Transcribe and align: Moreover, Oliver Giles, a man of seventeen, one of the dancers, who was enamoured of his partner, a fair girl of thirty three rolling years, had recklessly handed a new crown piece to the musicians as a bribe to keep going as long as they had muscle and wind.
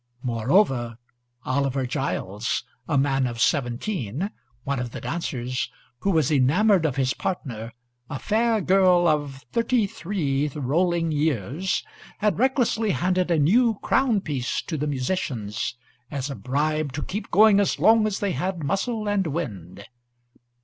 Moreover, 0.23 0.97
Oliver 1.45 1.85
Giles, 1.85 2.63
a 2.87 2.97
man 2.97 3.27
of 3.27 3.39
seventeen, 3.39 4.31
one 4.63 4.79
of 4.79 4.89
the 4.89 4.99
dancers, 5.01 5.69
who 5.99 6.09
was 6.09 6.31
enamoured 6.31 6.87
of 6.87 6.95
his 6.95 7.13
partner, 7.13 7.71
a 8.09 8.17
fair 8.17 8.61
girl 8.61 9.07
of 9.07 9.45
thirty 9.51 9.85
three 9.85 10.47
rolling 10.55 11.11
years, 11.11 11.83
had 12.17 12.39
recklessly 12.39 12.89
handed 12.89 13.29
a 13.29 13.37
new 13.37 13.75
crown 13.83 14.21
piece 14.21 14.63
to 14.63 14.75
the 14.75 14.87
musicians 14.87 15.75
as 16.09 16.31
a 16.31 16.35
bribe 16.35 16.91
to 16.93 17.03
keep 17.03 17.29
going 17.29 17.59
as 17.59 17.77
long 17.77 18.07
as 18.07 18.17
they 18.21 18.31
had 18.31 18.63
muscle 18.63 19.07
and 19.07 19.27
wind. 19.27 19.85